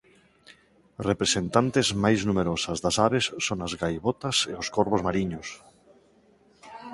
Representantes 1.09 1.87
máis 2.03 2.19
numerosas 2.29 2.77
das 2.85 2.97
aves 3.07 3.25
son 3.47 3.59
as 3.67 3.73
gaivotas 3.81 4.37
e 4.51 4.53
os 4.61 4.67
corvos 4.75 5.01
mariños. 5.07 5.47